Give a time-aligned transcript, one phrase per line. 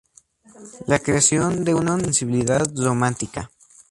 [0.87, 3.51] La creación de una sensibilidad romántica".